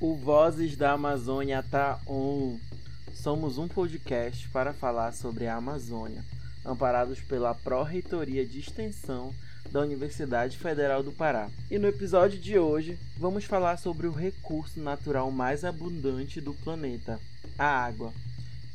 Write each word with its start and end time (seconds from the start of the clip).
O 0.00 0.14
Vozes 0.14 0.76
da 0.76 0.92
Amazônia 0.92 1.60
tá 1.60 1.98
on. 2.06 2.56
Somos 3.12 3.58
um 3.58 3.66
podcast 3.66 4.48
para 4.50 4.72
falar 4.72 5.12
sobre 5.12 5.48
a 5.48 5.56
Amazônia, 5.56 6.24
amparados 6.64 7.20
pela 7.20 7.52
Pró-Reitoria 7.52 8.46
de 8.46 8.60
Extensão 8.60 9.34
da 9.72 9.80
Universidade 9.80 10.56
Federal 10.56 11.02
do 11.02 11.10
Pará. 11.10 11.50
E 11.68 11.80
no 11.80 11.88
episódio 11.88 12.38
de 12.38 12.56
hoje, 12.56 12.96
vamos 13.16 13.44
falar 13.44 13.76
sobre 13.76 14.06
o 14.06 14.12
recurso 14.12 14.78
natural 14.78 15.32
mais 15.32 15.64
abundante 15.64 16.40
do 16.40 16.54
planeta, 16.54 17.18
a 17.58 17.66
água, 17.66 18.12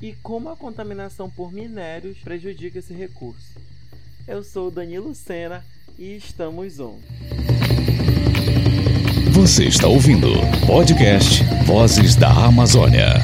e 0.02 0.12
como 0.16 0.50
a 0.50 0.58
contaminação 0.58 1.30
por 1.30 1.54
minérios 1.54 2.18
prejudica 2.18 2.80
esse 2.80 2.94
recurso. 2.94 3.58
Eu 4.28 4.44
sou 4.44 4.70
Danilo 4.70 5.16
Sena 5.16 5.64
e 5.98 6.18
estamos 6.18 6.82
on. 6.82 7.00
Você 9.34 9.66
está 9.66 9.88
ouvindo 9.88 10.28
podcast 10.68 11.44
Vozes 11.66 12.16
da 12.16 12.30
Amazônia. 12.30 13.16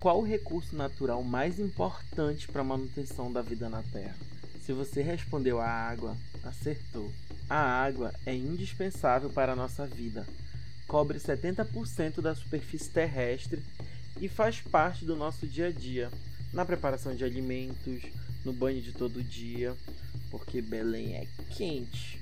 Qual 0.00 0.18
o 0.18 0.26
recurso 0.26 0.74
natural 0.74 1.22
mais 1.22 1.60
importante 1.60 2.48
para 2.48 2.62
a 2.62 2.64
manutenção 2.64 3.32
da 3.32 3.42
vida 3.42 3.68
na 3.68 3.80
Terra? 3.84 4.16
Se 4.66 4.72
você 4.72 5.00
respondeu 5.00 5.60
a 5.60 5.68
água, 5.68 6.16
acertou. 6.42 7.08
A 7.48 7.60
água 7.60 8.12
é 8.26 8.34
indispensável 8.34 9.30
para 9.30 9.52
a 9.52 9.56
nossa 9.56 9.86
vida. 9.86 10.26
Cobre 10.88 11.20
70% 11.20 12.20
da 12.20 12.34
superfície 12.34 12.90
terrestre 12.90 13.62
e 14.20 14.28
faz 14.28 14.60
parte 14.60 15.04
do 15.04 15.14
nosso 15.14 15.46
dia 15.46 15.68
a 15.68 15.72
dia, 15.72 16.10
na 16.52 16.64
preparação 16.64 17.14
de 17.14 17.22
alimentos, 17.22 18.02
no 18.44 18.52
banho 18.52 18.82
de 18.82 18.90
todo 18.90 19.22
dia, 19.22 19.76
porque 20.28 20.60
Belém 20.60 21.14
é 21.14 21.26
quente. 21.54 22.21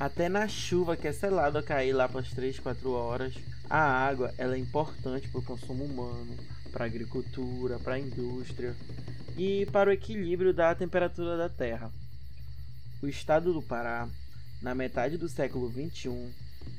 Até 0.00 0.30
na 0.30 0.48
chuva 0.48 0.96
que 0.96 1.06
é 1.06 1.12
selado 1.12 1.58
a 1.58 1.62
cair 1.62 1.92
lá 1.92 2.08
para 2.08 2.22
as 2.22 2.30
3, 2.30 2.58
4 2.58 2.90
horas, 2.90 3.34
a 3.68 3.78
água 3.78 4.32
ela 4.38 4.54
é 4.54 4.58
importante 4.58 5.28
para 5.28 5.40
o 5.40 5.44
consumo 5.44 5.84
humano, 5.84 6.34
para 6.72 6.86
a 6.86 6.88
agricultura, 6.88 7.78
para 7.78 7.96
a 7.96 7.98
indústria 7.98 8.74
e 9.36 9.66
para 9.66 9.90
o 9.90 9.92
equilíbrio 9.92 10.54
da 10.54 10.74
temperatura 10.74 11.36
da 11.36 11.50
Terra. 11.50 11.92
O 13.02 13.08
estado 13.08 13.52
do 13.52 13.60
Pará, 13.60 14.08
na 14.62 14.74
metade 14.74 15.18
do 15.18 15.28
século 15.28 15.70
XXI, 15.70 16.32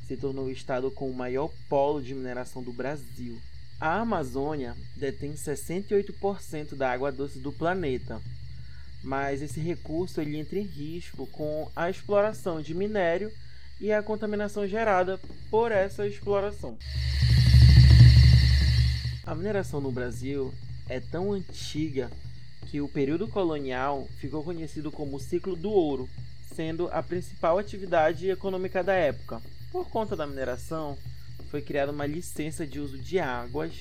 se 0.07 0.17
tornou 0.17 0.45
o 0.45 0.51
estado 0.51 0.89
com 0.89 1.07
o 1.07 1.15
maior 1.15 1.51
polo 1.69 2.01
de 2.01 2.15
mineração 2.15 2.63
do 2.63 2.73
Brasil. 2.73 3.39
A 3.79 3.99
Amazônia 3.99 4.75
detém 4.97 5.33
68% 5.33 6.73
da 6.73 6.91
água 6.91 7.11
doce 7.11 7.37
do 7.37 7.51
planeta 7.51 8.19
mas 9.03 9.41
esse 9.41 9.59
recurso 9.59 10.21
ele 10.21 10.37
entra 10.37 10.59
em 10.59 10.63
risco 10.63 11.25
com 11.27 11.69
a 11.75 11.89
exploração 11.89 12.61
de 12.61 12.73
minério 12.73 13.31
e 13.79 13.91
a 13.91 14.03
contaminação 14.03 14.67
gerada 14.67 15.19
por 15.49 15.71
essa 15.71 16.07
exploração. 16.07 16.77
A 19.25 19.33
mineração 19.33 19.81
no 19.81 19.91
Brasil 19.91 20.53
é 20.87 20.99
tão 20.99 21.31
antiga 21.31 22.11
que 22.67 22.79
o 22.79 22.87
período 22.87 23.27
colonial 23.27 24.07
ficou 24.19 24.43
conhecido 24.43 24.91
como 24.91 25.15
o 25.15 25.19
ciclo 25.19 25.55
do 25.55 25.71
ouro, 25.71 26.09
sendo 26.55 26.87
a 26.91 27.01
principal 27.01 27.57
atividade 27.57 28.29
econômica 28.29 28.83
da 28.83 28.93
época. 28.93 29.41
Por 29.71 29.89
conta 29.89 30.15
da 30.15 30.27
mineração, 30.27 30.97
foi 31.49 31.61
criada 31.61 31.91
uma 31.91 32.05
licença 32.05 32.65
de 32.65 32.79
uso 32.79 32.97
de 32.97 33.19
águas 33.19 33.73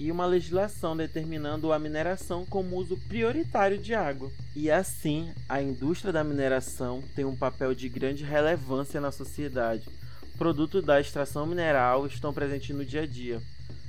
e 0.00 0.10
uma 0.10 0.24
legislação 0.24 0.96
determinando 0.96 1.74
a 1.74 1.78
mineração 1.78 2.46
como 2.46 2.76
uso 2.76 2.96
prioritário 3.06 3.76
de 3.76 3.94
água. 3.94 4.32
E 4.56 4.70
assim, 4.70 5.30
a 5.46 5.60
indústria 5.60 6.10
da 6.10 6.24
mineração 6.24 7.04
tem 7.14 7.26
um 7.26 7.36
papel 7.36 7.74
de 7.74 7.86
grande 7.86 8.24
relevância 8.24 8.98
na 8.98 9.12
sociedade. 9.12 9.86
Produtos 10.38 10.82
da 10.82 10.98
extração 10.98 11.44
mineral 11.46 12.06
estão 12.06 12.32
presentes 12.32 12.74
no 12.74 12.82
dia 12.82 13.02
a 13.02 13.06
dia, 13.06 13.42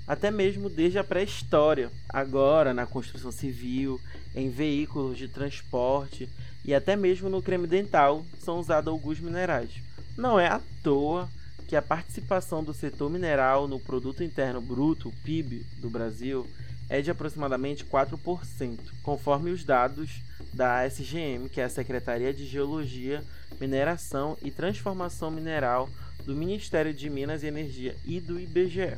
até 0.05 0.29
mesmo 0.29 0.69
desde 0.69 0.99
a 0.99 1.03
pré-história. 1.03 1.89
Agora, 2.09 2.73
na 2.73 2.85
construção 2.85 3.31
civil, 3.31 3.97
em 4.35 4.49
veículos 4.49 5.17
de 5.17 5.29
transporte 5.29 6.27
e 6.65 6.73
até 6.73 6.93
mesmo 6.93 7.29
no 7.29 7.41
creme 7.41 7.67
dental 7.67 8.25
são 8.37 8.59
usados 8.59 8.91
alguns 8.91 9.17
minerais. 9.21 9.71
Não 10.17 10.37
é 10.37 10.47
à 10.47 10.59
toa 10.83 11.29
que 11.71 11.75
a 11.77 11.81
participação 11.81 12.61
do 12.61 12.73
setor 12.73 13.09
mineral 13.09 13.65
no 13.65 13.79
produto 13.79 14.21
interno 14.21 14.59
bruto, 14.59 15.09
PIB, 15.23 15.65
do 15.79 15.89
Brasil 15.89 16.45
é 16.89 17.01
de 17.01 17.09
aproximadamente 17.09 17.85
4%, 17.85 18.77
conforme 19.01 19.51
os 19.51 19.63
dados 19.63 20.21
da 20.53 20.85
SGM, 20.85 21.47
que 21.47 21.61
é 21.61 21.63
a 21.63 21.69
Secretaria 21.69 22.33
de 22.33 22.45
Geologia, 22.45 23.23
Mineração 23.57 24.37
e 24.41 24.51
Transformação 24.51 25.31
Mineral 25.31 25.89
do 26.25 26.35
Ministério 26.35 26.93
de 26.93 27.09
Minas 27.09 27.41
e 27.41 27.47
Energia 27.47 27.95
e 28.03 28.19
do 28.19 28.37
IBGE. 28.37 28.97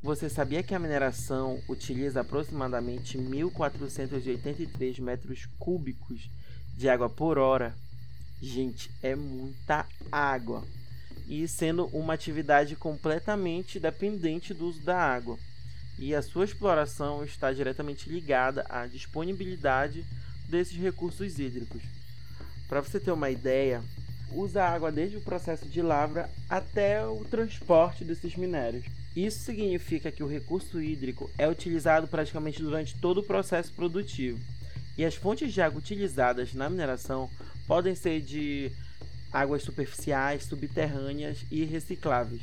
Você 0.00 0.28
sabia 0.28 0.62
que 0.62 0.72
a 0.72 0.78
mineração 0.78 1.60
utiliza 1.68 2.20
aproximadamente 2.20 3.18
1.483 3.18 5.00
metros 5.00 5.48
cúbicos 5.58 6.30
de 6.76 6.88
água 6.88 7.10
por 7.10 7.38
hora 7.38 7.74
Gente, 8.42 8.90
é 9.00 9.14
muita 9.14 9.86
água. 10.10 10.64
E 11.28 11.46
sendo 11.46 11.86
uma 11.92 12.14
atividade 12.14 12.74
completamente 12.74 13.78
dependente 13.78 14.52
do 14.52 14.66
uso 14.66 14.80
da 14.80 14.98
água. 14.98 15.38
E 15.96 16.12
a 16.12 16.20
sua 16.20 16.44
exploração 16.44 17.22
está 17.22 17.52
diretamente 17.52 18.10
ligada 18.10 18.66
à 18.68 18.84
disponibilidade 18.88 20.04
desses 20.48 20.76
recursos 20.76 21.38
hídricos. 21.38 21.82
Para 22.68 22.80
você 22.80 22.98
ter 22.98 23.12
uma 23.12 23.30
ideia, 23.30 23.80
usa 24.32 24.64
água 24.64 24.90
desde 24.90 25.18
o 25.18 25.22
processo 25.22 25.66
de 25.68 25.80
lavra 25.80 26.28
até 26.50 27.06
o 27.06 27.24
transporte 27.24 28.04
desses 28.04 28.34
minérios. 28.34 28.84
Isso 29.14 29.38
significa 29.44 30.10
que 30.10 30.24
o 30.24 30.28
recurso 30.28 30.82
hídrico 30.82 31.30
é 31.38 31.48
utilizado 31.48 32.08
praticamente 32.08 32.60
durante 32.60 32.98
todo 32.98 33.18
o 33.18 33.24
processo 33.24 33.72
produtivo. 33.72 34.40
E 34.98 35.04
as 35.04 35.14
fontes 35.14 35.54
de 35.54 35.62
água 35.62 35.78
utilizadas 35.78 36.52
na 36.54 36.68
mineração 36.68 37.30
podem 37.66 37.94
ser 37.94 38.20
de 38.20 38.70
águas 39.32 39.62
superficiais, 39.62 40.44
subterrâneas 40.44 41.38
e 41.50 41.64
recicláveis. 41.64 42.42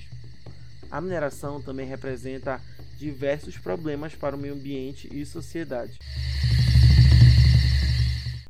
A 0.91 1.00
mineração 1.00 1.62
também 1.62 1.88
representa 1.88 2.59
diversos 2.97 3.58
problemas 3.58 4.16
para 4.16 4.35
o 4.35 4.40
meio 4.40 4.56
ambiente 4.56 5.08
e 5.12 5.25
sociedade. 5.25 5.97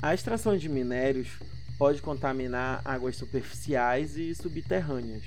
A 0.02 0.14
extração 0.14 0.56
de 0.56 0.68
minérios 0.68 1.28
pode 1.76 2.00
contaminar 2.00 2.80
águas 2.84 3.16
superficiais 3.16 4.16
e 4.16 4.34
subterrâneas, 4.34 5.22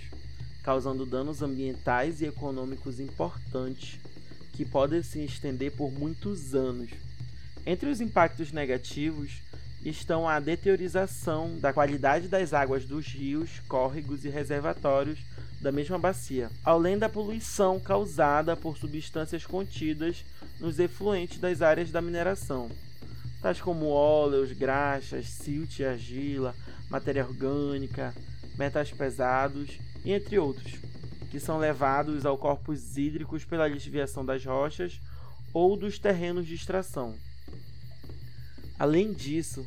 causando 0.64 1.06
danos 1.06 1.42
ambientais 1.42 2.22
e 2.22 2.26
econômicos 2.26 3.00
importantes 3.00 4.00
que 4.54 4.66
podem 4.66 5.04
se 5.04 5.24
estender 5.24 5.72
por 5.72 5.92
muitos 5.92 6.56
anos. 6.56 6.90
Entre 7.66 7.90
os 7.90 8.02
impactos 8.02 8.52
negativos 8.52 9.42
estão 9.86 10.28
a 10.28 10.40
deteriorização 10.40 11.60
da 11.60 11.74
qualidade 11.74 12.28
das 12.28 12.54
águas 12.54 12.86
dos 12.86 13.08
rios, 13.08 13.60
córregos 13.68 14.24
e 14.24 14.30
reservatórios 14.30 15.20
da 15.62 15.72
mesma 15.72 15.98
bacia, 15.98 16.50
além 16.64 16.98
da 16.98 17.10
poluição 17.10 17.80
causada 17.80 18.56
por 18.56 18.78
substâncias 18.78 19.46
contidas 19.46 20.24
nos 20.60 20.80
efluentes 20.80 21.40
das 21.40 21.62
áreas 21.62 21.92
da 21.92 22.02
mineração, 22.02 22.70
tais 23.42 23.60
como 23.60 23.88
óleos, 23.88 24.52
graxas, 24.52 25.28
silt 25.28 25.82
argila, 25.82 26.56
matéria 26.90 27.26
orgânica, 27.26 28.14
metais 28.58 28.92
pesados 28.92 29.80
entre 30.06 30.38
outros, 30.38 30.74
que 31.32 31.40
são 31.40 31.58
levados 31.58 32.26
ao 32.26 32.38
corpos 32.38 32.98
hídricos 32.98 33.44
pela 33.44 33.70
desviação 33.70 34.26
das 34.26 34.46
rochas 34.46 35.00
ou 35.54 35.76
dos 35.76 35.98
terrenos 35.98 36.46
de 36.46 36.56
extração. 36.56 37.16
Além 38.78 39.14
disso, 39.14 39.66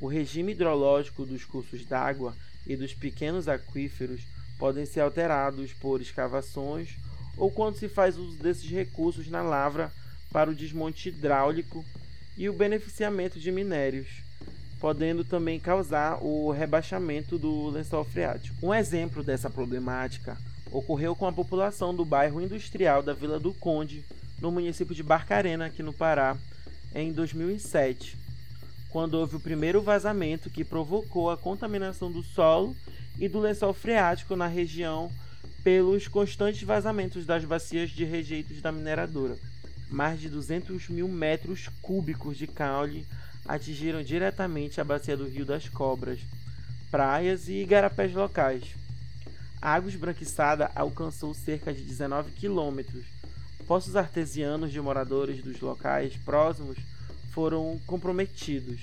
o 0.00 0.06
regime 0.06 0.52
hidrológico 0.52 1.24
dos 1.24 1.44
cursos 1.44 1.84
d'água 1.84 2.34
e 2.66 2.76
dos 2.76 2.92
pequenos 2.92 3.48
aquíferos 3.48 4.20
podem 4.58 4.84
ser 4.84 5.00
alterados 5.00 5.72
por 5.72 6.00
escavações 6.00 6.96
ou 7.36 7.50
quando 7.50 7.76
se 7.76 7.88
faz 7.88 8.16
uso 8.16 8.36
desses 8.38 8.68
recursos 8.68 9.28
na 9.28 9.42
lavra 9.42 9.92
para 10.32 10.50
o 10.50 10.54
desmonte 10.54 11.08
hidráulico 11.08 11.84
e 12.36 12.48
o 12.48 12.52
beneficiamento 12.52 13.38
de 13.38 13.50
minérios, 13.50 14.08
podendo 14.80 15.24
também 15.24 15.58
causar 15.58 16.22
o 16.22 16.50
rebaixamento 16.50 17.38
do 17.38 17.68
lençol 17.70 18.04
freático. 18.04 18.56
Um 18.62 18.74
exemplo 18.74 19.22
dessa 19.22 19.48
problemática 19.48 20.36
ocorreu 20.70 21.16
com 21.16 21.26
a 21.26 21.32
população 21.32 21.94
do 21.94 22.04
bairro 22.04 22.40
industrial 22.40 23.02
da 23.02 23.14
Vila 23.14 23.38
do 23.38 23.54
Conde, 23.54 24.04
no 24.40 24.52
município 24.52 24.94
de 24.94 25.02
Barcarena, 25.02 25.66
aqui 25.66 25.82
no 25.82 25.92
Pará, 25.92 26.36
em 26.94 27.12
2007 27.12 28.27
quando 28.90 29.14
houve 29.14 29.36
o 29.36 29.40
primeiro 29.40 29.82
vazamento 29.82 30.50
que 30.50 30.64
provocou 30.64 31.30
a 31.30 31.36
contaminação 31.36 32.10
do 32.10 32.22
solo 32.22 32.74
e 33.18 33.28
do 33.28 33.38
lençol 33.38 33.72
freático 33.72 34.34
na 34.36 34.46
região 34.46 35.10
pelos 35.62 36.08
constantes 36.08 36.62
vazamentos 36.62 37.26
das 37.26 37.44
bacias 37.44 37.90
de 37.90 38.04
rejeitos 38.04 38.62
da 38.62 38.72
mineradora. 38.72 39.36
Mais 39.90 40.20
de 40.20 40.28
200 40.28 40.88
mil 40.88 41.08
metros 41.08 41.68
cúbicos 41.82 42.36
de 42.36 42.46
caule 42.46 43.06
atingiram 43.46 44.02
diretamente 44.02 44.80
a 44.80 44.84
bacia 44.84 45.16
do 45.16 45.26
Rio 45.26 45.44
das 45.44 45.68
Cobras, 45.68 46.20
praias 46.90 47.48
e 47.48 47.62
igarapés 47.62 48.14
locais. 48.14 48.64
a 49.60 49.74
água 49.74 49.90
esbranquiçada 49.90 50.70
alcançou 50.74 51.34
cerca 51.34 51.72
de 51.72 51.82
19 51.82 52.30
quilômetros. 52.32 53.04
Poços 53.66 53.96
artesianos 53.96 54.70
de 54.70 54.80
moradores 54.80 55.42
dos 55.42 55.60
locais 55.60 56.16
próximos 56.16 56.78
foram 57.38 57.78
comprometidos. 57.86 58.80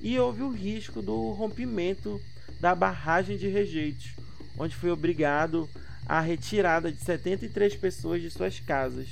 E 0.00 0.18
houve 0.18 0.42
o 0.42 0.50
risco 0.50 1.00
do 1.00 1.30
rompimento 1.30 2.20
da 2.58 2.74
barragem 2.74 3.36
de 3.36 3.46
rejeitos, 3.46 4.10
onde 4.58 4.74
foi 4.74 4.90
obrigado 4.90 5.70
a 6.04 6.20
retirada 6.20 6.90
de 6.90 7.00
73 7.00 7.76
pessoas 7.76 8.20
de 8.20 8.28
suas 8.28 8.58
casas. 8.58 9.06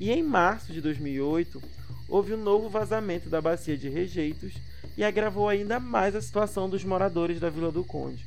E 0.00 0.10
em 0.10 0.20
março 0.20 0.72
de 0.72 0.80
2008, 0.80 1.62
houve 2.08 2.34
um 2.34 2.42
novo 2.42 2.68
vazamento 2.68 3.28
da 3.28 3.40
bacia 3.40 3.78
de 3.78 3.88
rejeitos 3.88 4.52
e 4.96 5.04
agravou 5.04 5.48
ainda 5.48 5.78
mais 5.78 6.16
a 6.16 6.20
situação 6.20 6.68
dos 6.68 6.82
moradores 6.82 7.38
da 7.38 7.50
Vila 7.50 7.70
do 7.70 7.84
Conde, 7.84 8.26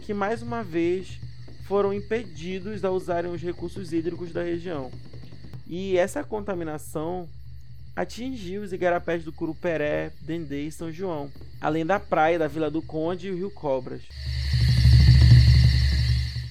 que 0.00 0.14
mais 0.14 0.40
uma 0.40 0.64
vez 0.64 1.20
foram 1.68 1.92
impedidos 1.92 2.82
a 2.86 2.90
usarem 2.90 3.30
os 3.30 3.42
recursos 3.42 3.92
hídricos 3.92 4.32
da 4.32 4.42
região. 4.42 4.90
E 5.66 5.98
essa 5.98 6.24
contaminação 6.24 7.28
atingiu 7.94 8.62
os 8.62 8.72
igarapés 8.72 9.24
do 9.24 9.32
Curuperé, 9.32 10.12
Dendê 10.20 10.66
e 10.66 10.72
São 10.72 10.90
João, 10.90 11.30
além 11.60 11.84
da 11.84 11.98
praia 11.98 12.38
da 12.38 12.48
Vila 12.48 12.70
do 12.70 12.82
Conde 12.82 13.28
e 13.28 13.30
o 13.30 13.36
Rio 13.36 13.50
Cobras. 13.50 14.02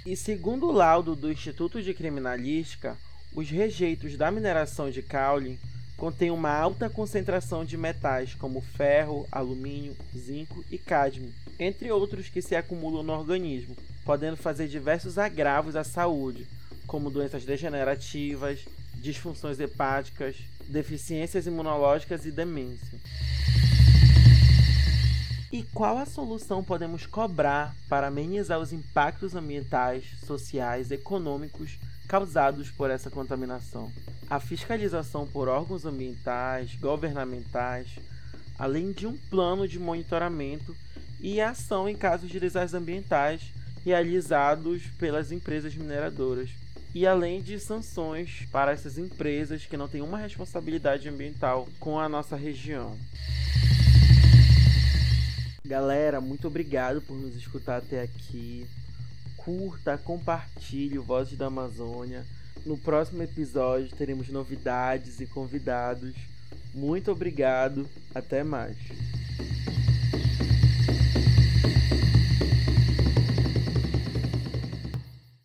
E 0.06 0.16
segundo 0.16 0.68
o 0.68 0.72
laudo 0.72 1.16
do 1.16 1.32
Instituto 1.32 1.82
de 1.82 1.94
Criminalística, 1.94 2.98
os 3.36 3.50
rejeitos 3.50 4.18
da 4.18 4.32
mineração 4.32 4.90
de 4.90 5.02
caule 5.02 5.60
contêm 5.98 6.32
uma 6.32 6.50
alta 6.50 6.90
concentração 6.90 7.66
de 7.66 7.78
metais 7.78 8.34
como 8.34 8.62
ferro, 8.62 9.28
alumínio, 9.32 9.96
zinco 10.18 10.64
e 10.72 10.78
cádmio, 10.78 11.32
entre 11.60 11.92
outros 11.92 12.30
que 12.30 12.42
se 12.42 12.56
acumulam 12.56 13.04
no 13.04 13.14
organismo, 13.14 13.76
podendo 14.06 14.38
fazer 14.38 14.68
diversos 14.68 15.18
agravos 15.18 15.76
à 15.76 15.84
saúde, 15.84 16.48
como 16.88 17.12
doenças 17.12 17.44
degenerativas, 17.44 18.62
disfunções 18.96 19.60
hepáticas, 19.60 20.38
deficiências 20.70 21.48
imunológicas 21.48 22.26
e 22.26 22.32
demência. 22.32 23.00
E 25.52 25.64
qual 25.74 25.98
a 25.98 26.06
solução 26.06 26.64
podemos 26.64 27.08
cobrar 27.08 27.76
para 27.90 28.08
amenizar 28.08 28.60
os 28.60 28.72
impactos 28.72 29.34
ambientais, 29.34 30.06
sociais, 30.26 30.92
econômicos 30.92 31.80
causados 32.08 32.70
por 32.70 32.92
essa 32.92 33.10
contaminação? 33.10 33.92
A 34.30 34.40
fiscalização 34.40 35.26
por 35.26 35.48
órgãos 35.48 35.86
ambientais, 35.86 36.76
governamentais, 36.76 37.88
além 38.60 38.92
de 38.92 39.08
um 39.08 39.18
plano 39.18 39.68
de 39.68 39.80
monitoramento 39.80 40.76
e 41.20 41.42
ação 41.42 41.90
em 41.90 41.96
casos 41.96 42.30
de 42.30 42.40
desastres 42.40 42.80
ambientais 42.80 43.42
realizados 43.84 44.84
pelas 45.00 45.32
empresas 45.32 45.74
mineradoras, 45.74 46.52
e 46.94 47.06
além 47.06 47.42
de 47.42 47.60
sanções 47.60 48.48
para 48.52 48.72
essas 48.72 48.98
empresas 48.98 49.66
que 49.66 49.78
não 49.78 49.88
têm 49.88 50.02
uma 50.02 50.18
responsabilidade 50.18 51.08
ambiental 51.08 51.68
com 51.80 52.00
a 52.00 52.10
nossa 52.10 52.36
região. 52.36 52.98
Galera, 55.66 56.20
muito 56.20 56.48
obrigado 56.48 57.02
por 57.02 57.16
nos 57.16 57.36
escutar 57.36 57.78
até 57.78 58.02
aqui. 58.02 58.66
Curta, 59.38 59.98
compartilhe 59.98 60.98
o 60.98 61.04
Vozes 61.04 61.38
da 61.38 61.46
Amazônia. 61.46 62.26
No 62.66 62.78
próximo 62.78 63.22
episódio 63.22 63.96
teremos 63.96 64.30
novidades 64.30 65.20
e 65.20 65.28
convidados. 65.28 66.16
Muito 66.74 67.12
obrigado. 67.12 67.88
Até 68.14 68.44
mais. 68.44 68.78